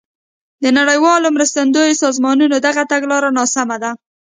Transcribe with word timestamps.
د 0.63 0.65
نړیوالو 0.77 1.33
مرستندویو 1.35 1.99
سازمانونو 2.03 2.55
دغه 2.67 2.83
تګلاره 2.91 3.29
ناسمه 3.37 3.77
ده. 3.83 3.91